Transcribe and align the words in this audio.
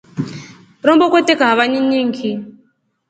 Rombo 0.85 1.05
kwete 1.11 1.33
kahawa 1.39 1.63
nyingʼingi. 1.71 2.31